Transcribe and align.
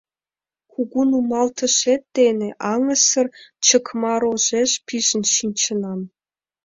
Кугу 0.71 1.01
нумалтышет 1.09 2.01
дене 2.17 2.49
аҥысыр 2.71 3.27
чыкма 3.65 4.15
рожеш 4.21 4.71
пижын 4.85 5.23
шинчынам. 5.35 5.99